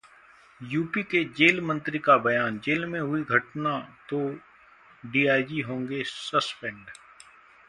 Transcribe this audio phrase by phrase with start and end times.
[0.61, 3.77] UP के jail मंत्री का बयान- जेल में हुई घटना
[4.09, 4.23] तो
[5.03, 6.85] डीआईजी होंगे सस्पेंड